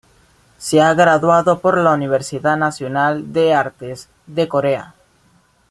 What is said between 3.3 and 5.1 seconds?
de Artes de Corea.